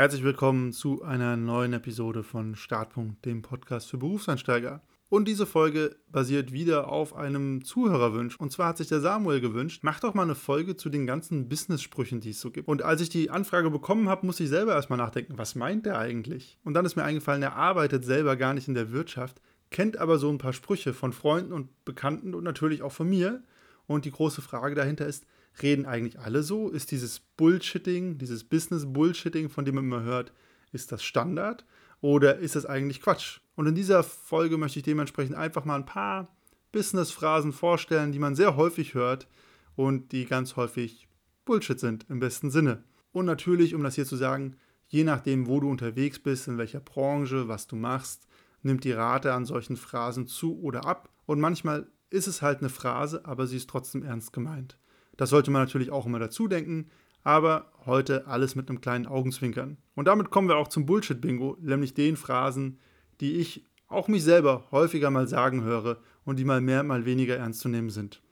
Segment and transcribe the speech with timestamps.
[0.00, 4.80] Herzlich willkommen zu einer neuen Episode von Startpunkt, dem Podcast für Berufseinsteiger.
[5.10, 8.36] Und diese Folge basiert wieder auf einem Zuhörerwunsch.
[8.36, 11.50] Und zwar hat sich der Samuel gewünscht, mach doch mal eine Folge zu den ganzen
[11.50, 12.66] Business-Sprüchen, die es so gibt.
[12.66, 15.98] Und als ich die Anfrage bekommen habe, musste ich selber erstmal nachdenken, was meint der
[15.98, 16.58] eigentlich?
[16.64, 20.16] Und dann ist mir eingefallen, er arbeitet selber gar nicht in der Wirtschaft, kennt aber
[20.16, 23.42] so ein paar Sprüche von Freunden und Bekannten und natürlich auch von mir.
[23.86, 25.26] Und die große Frage dahinter ist,
[25.62, 26.68] reden eigentlich alle so?
[26.70, 30.32] Ist dieses Bullshitting, dieses Business-Bullshitting, von dem man immer hört,
[30.72, 31.64] ist das Standard?
[32.00, 33.40] Oder ist das eigentlich Quatsch?
[33.56, 36.34] Und in dieser Folge möchte ich dementsprechend einfach mal ein paar
[36.72, 39.28] Business-Phrasen vorstellen, die man sehr häufig hört
[39.76, 41.08] und die ganz häufig
[41.44, 42.84] Bullshit sind im besten Sinne.
[43.12, 44.56] Und natürlich, um das hier zu sagen,
[44.88, 48.26] je nachdem, wo du unterwegs bist, in welcher Branche, was du machst,
[48.62, 51.08] nimmt die Rate an solchen Phrasen zu oder ab.
[51.26, 54.78] Und manchmal ist es halt eine Phrase, aber sie ist trotzdem ernst gemeint.
[55.20, 56.88] Das sollte man natürlich auch immer dazu denken,
[57.24, 59.76] aber heute alles mit einem kleinen Augenzwinkern.
[59.94, 62.78] Und damit kommen wir auch zum Bullshit-Bingo, nämlich den Phrasen,
[63.20, 67.36] die ich auch mich selber häufiger mal sagen höre und die mal mehr, mal weniger
[67.36, 68.22] ernst zu nehmen sind.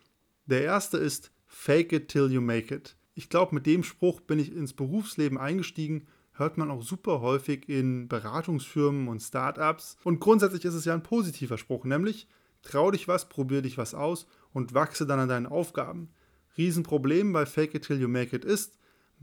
[0.47, 2.97] Der erste ist Fake it till you make it.
[3.15, 7.69] Ich glaube, mit dem Spruch bin ich ins Berufsleben eingestiegen, hört man auch super häufig
[7.69, 9.99] in Beratungsfirmen und Startups.
[10.05, 12.29] Und grundsätzlich ist es ja ein positiver Spruch, nämlich
[12.63, 16.15] trau dich was, probier dich was aus und wachse dann an deinen Aufgaben.
[16.59, 18.79] Riesenproblem bei Fake it till you make it ist,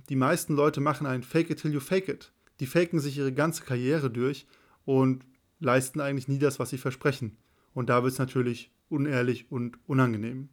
[0.10, 2.32] die meisten Leute machen ein Fake it till you fake it.
[2.60, 4.48] Die faken sich ihre ganze Karriere durch
[4.86, 5.26] und
[5.60, 7.38] leisten eigentlich nie das, was sie versprechen.
[7.74, 10.50] Und da wird es natürlich unehrlich und unangenehm.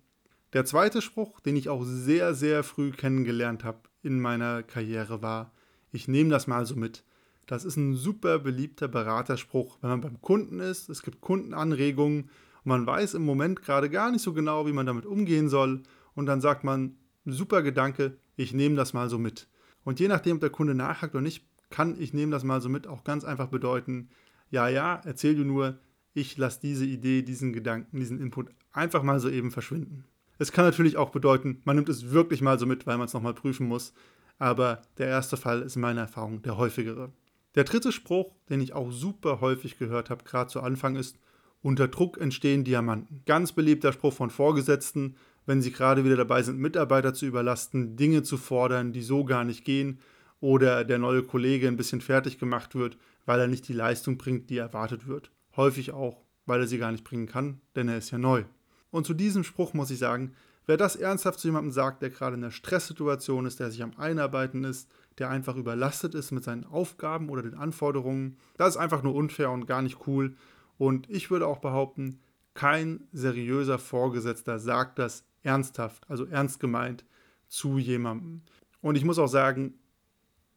[0.53, 5.53] Der zweite Spruch, den ich auch sehr, sehr früh kennengelernt habe in meiner Karriere, war,
[5.93, 7.05] ich nehme das mal so mit.
[7.47, 12.25] Das ist ein super beliebter Beraterspruch, wenn man beim Kunden ist, es gibt Kundenanregungen
[12.65, 15.83] und man weiß im Moment gerade gar nicht so genau, wie man damit umgehen soll
[16.15, 19.49] und dann sagt man, super Gedanke, ich nehme das mal so mit.
[19.85, 22.69] Und je nachdem, ob der Kunde nachhakt oder nicht, kann ich nehme das mal so
[22.69, 24.11] mit auch ganz einfach bedeuten,
[24.51, 25.79] ja, ja, erzähl du nur,
[26.15, 30.05] ich lasse diese Idee, diesen Gedanken, diesen Input einfach mal so eben verschwinden.
[30.39, 33.15] Es kann natürlich auch bedeuten, man nimmt es wirklich mal so mit, weil man es
[33.15, 33.95] nochmal prüfen muss,
[34.39, 37.13] aber der erste Fall ist in meiner Erfahrung der häufigere.
[37.55, 41.19] Der dritte Spruch, den ich auch super häufig gehört habe, gerade zu Anfang, ist,
[41.63, 43.23] unter Druck entstehen Diamanten.
[43.25, 48.23] Ganz beliebter Spruch von Vorgesetzten, wenn sie gerade wieder dabei sind, Mitarbeiter zu überlasten, Dinge
[48.23, 49.99] zu fordern, die so gar nicht gehen,
[50.41, 54.51] oder der neue Kollege ein bisschen fertig gemacht wird, weil er nicht die Leistung bringt,
[54.51, 55.31] die erwartet wird.
[55.57, 58.45] Häufig auch, weil er sie gar nicht bringen kann, denn er ist ja neu.
[58.91, 60.35] Und zu diesem Spruch muss ich sagen,
[60.67, 63.97] wer das ernsthaft zu jemandem sagt, der gerade in einer Stresssituation ist, der sich am
[63.97, 64.89] Einarbeiten ist,
[65.19, 69.51] der einfach überlastet ist mit seinen Aufgaben oder den Anforderungen, das ist einfach nur unfair
[69.51, 70.35] und gar nicht cool.
[70.77, 72.19] Und ich würde auch behaupten,
[72.55, 77.05] kein seriöser Vorgesetzter sagt das ernsthaft, also ernst gemeint
[77.49, 78.43] zu jemandem.
[78.81, 79.75] Und ich muss auch sagen,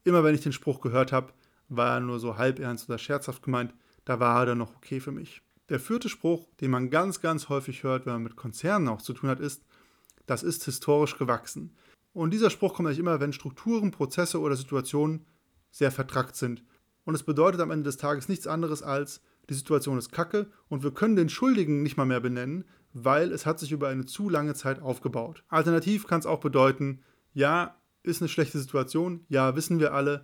[0.03, 1.33] immer wenn ich den Spruch gehört habe,
[1.67, 3.73] war er nur so halb ernst oder scherzhaft gemeint,
[4.05, 5.41] da war er dann noch okay für mich.
[5.69, 9.13] Der vierte Spruch, den man ganz, ganz häufig hört, wenn man mit Konzernen auch zu
[9.13, 9.63] tun hat, ist,
[10.27, 11.75] das ist historisch gewachsen.
[12.13, 15.25] Und dieser Spruch kommt eigentlich immer, wenn Strukturen, Prozesse oder Situationen
[15.71, 16.63] sehr vertrackt sind.
[17.03, 20.83] Und es bedeutet am Ende des Tages nichts anderes als, die Situation ist kacke und
[20.83, 22.65] wir können den Schuldigen nicht mal mehr benennen,
[22.95, 25.43] weil es hat sich über eine zu lange Zeit aufgebaut.
[25.49, 27.01] Alternativ kann es auch bedeuten,
[27.33, 30.23] ja, ist eine schlechte Situation, ja, wissen wir alle,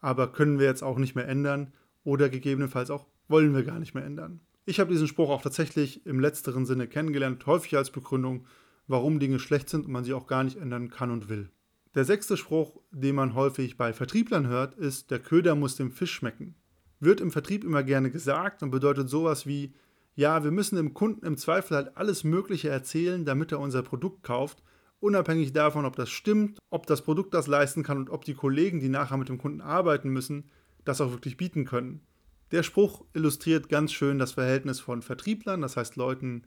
[0.00, 3.94] aber können wir jetzt auch nicht mehr ändern oder gegebenenfalls auch wollen wir gar nicht
[3.94, 4.40] mehr ändern.
[4.64, 8.46] Ich habe diesen Spruch auch tatsächlich im letzteren Sinne kennengelernt, häufig als Begründung,
[8.86, 11.50] warum Dinge schlecht sind und man sie auch gar nicht ändern kann und will.
[11.94, 16.14] Der sechste Spruch, den man häufig bei Vertrieblern hört, ist, der Köder muss dem Fisch
[16.14, 16.54] schmecken.
[16.98, 19.74] Wird im Vertrieb immer gerne gesagt und bedeutet sowas wie,
[20.16, 24.22] ja, wir müssen dem Kunden im Zweifel halt alles Mögliche erzählen, damit er unser Produkt
[24.22, 24.62] kauft,
[24.98, 28.80] unabhängig davon, ob das stimmt, ob das Produkt das leisten kann und ob die Kollegen,
[28.80, 30.50] die nachher mit dem Kunden arbeiten müssen,
[30.84, 32.00] das auch wirklich bieten können.
[32.50, 36.44] Der Spruch illustriert ganz schön das Verhältnis von Vertrieblern, das heißt Leuten,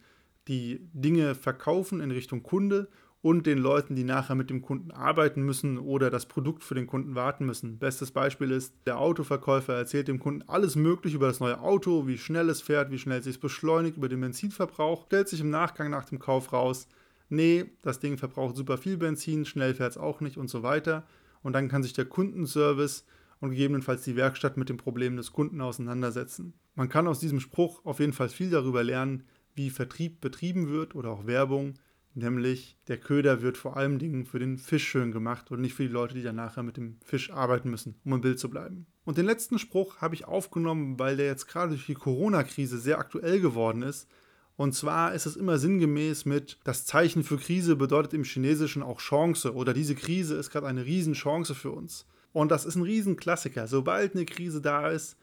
[0.48, 2.90] die Dinge verkaufen in Richtung Kunde
[3.22, 6.88] und den Leuten, die nachher mit dem Kunden arbeiten müssen oder das Produkt für den
[6.88, 7.78] Kunden warten müssen.
[7.78, 12.18] Bestes Beispiel ist, der Autoverkäufer erzählt dem Kunden alles Mögliche über das neue Auto, wie
[12.18, 15.90] schnell es fährt, wie schnell es sich beschleunigt, über den Benzinverbrauch, stellt sich im Nachgang
[15.90, 16.88] nach dem Kauf raus,
[17.28, 21.06] nee, das Ding verbraucht super viel Benzin, schnell fährt es auch nicht und so weiter.
[21.42, 23.06] Und dann kann sich der Kundenservice
[23.40, 26.54] und gegebenenfalls die Werkstatt mit dem Problem des Kunden auseinandersetzen.
[26.76, 29.24] Man kann aus diesem Spruch auf jeden Fall viel darüber lernen,
[29.56, 31.76] wie Vertrieb betrieben wird oder auch Werbung,
[32.16, 35.84] Nämlich der Köder wird vor allem Dingen für den Fisch schön gemacht und nicht für
[35.84, 38.88] die Leute, die dann nachher mit dem Fisch arbeiten müssen, um im Bild zu bleiben.
[39.06, 43.00] Und den letzten Spruch habe ich aufgenommen, weil der jetzt gerade durch die Corona-Krise sehr
[43.00, 44.08] aktuell geworden ist.
[44.56, 49.00] Und zwar ist es immer sinngemäß mit, das Zeichen für Krise bedeutet im Chinesischen auch
[49.00, 52.06] Chance oder diese Krise ist gerade eine Riesenchance für uns.
[52.34, 53.68] Und das ist ein Riesenklassiker.
[53.68, 55.16] Sobald eine Krise da ist,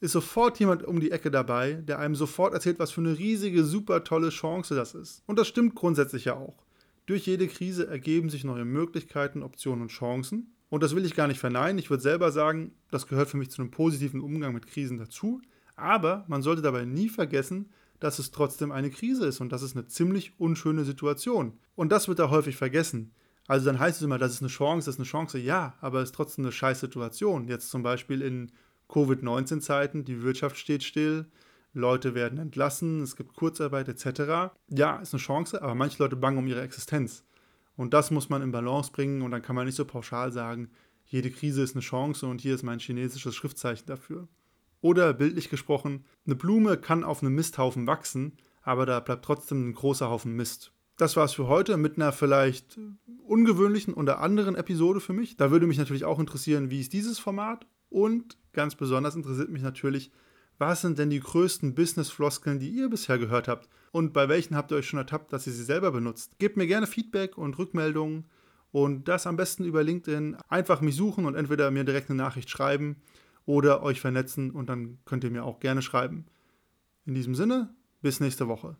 [0.00, 3.64] ist sofort jemand um die Ecke dabei, der einem sofort erzählt, was für eine riesige,
[3.64, 5.22] super tolle Chance das ist.
[5.26, 6.64] Und das stimmt grundsätzlich ja auch.
[7.06, 10.54] Durch jede Krise ergeben sich neue Möglichkeiten, Optionen und Chancen.
[10.68, 11.78] Und das will ich gar nicht verneinen.
[11.78, 15.40] Ich würde selber sagen, das gehört für mich zu einem positiven Umgang mit Krisen dazu.
[15.74, 19.76] Aber man sollte dabei nie vergessen, dass es trotzdem eine Krise ist und das ist
[19.76, 21.58] eine ziemlich unschöne Situation.
[21.74, 23.12] Und das wird da häufig vergessen.
[23.46, 25.38] Also dann heißt es immer, das ist eine Chance, das ist eine Chance.
[25.38, 27.48] Ja, aber es ist trotzdem eine scheiß Situation.
[27.48, 28.52] Jetzt zum Beispiel in
[28.88, 31.26] Covid-19-Zeiten, die Wirtschaft steht still,
[31.74, 34.52] Leute werden entlassen, es gibt Kurzarbeit etc.
[34.68, 37.24] Ja, ist eine Chance, aber manche Leute bangen um ihre Existenz.
[37.76, 40.70] Und das muss man in Balance bringen und dann kann man nicht so pauschal sagen,
[41.04, 44.28] jede Krise ist eine Chance und hier ist mein chinesisches Schriftzeichen dafür.
[44.80, 49.74] Oder bildlich gesprochen, eine Blume kann auf einem Misthaufen wachsen, aber da bleibt trotzdem ein
[49.74, 50.72] großer Haufen Mist.
[50.96, 52.78] Das war's für heute mit einer vielleicht
[53.24, 55.36] ungewöhnlichen oder anderen Episode für mich.
[55.36, 59.62] Da würde mich natürlich auch interessieren, wie ist dieses Format und ganz besonders interessiert mich
[59.62, 60.10] natürlich,
[60.58, 63.68] was sind denn die größten Business-Floskeln, die ihr bisher gehört habt?
[63.92, 66.38] Und bei welchen habt ihr euch schon ertappt, dass ihr sie selber benutzt?
[66.38, 68.26] Gebt mir gerne Feedback und Rückmeldungen
[68.72, 70.36] und das am besten über LinkedIn.
[70.48, 72.96] Einfach mich suchen und entweder mir direkt eine Nachricht schreiben
[73.46, 76.26] oder euch vernetzen und dann könnt ihr mir auch gerne schreiben.
[77.06, 78.76] In diesem Sinne, bis nächste Woche.